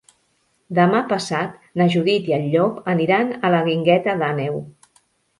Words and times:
Demà 0.77 0.99
passat 1.09 1.59
na 1.81 1.85
Judit 1.95 2.29
i 2.31 2.33
en 2.37 2.47
Llop 2.53 2.79
aniran 2.93 3.29
a 3.49 3.51
la 3.57 3.59
Guingueta 3.67 4.15
d'Àneu. 4.23 4.57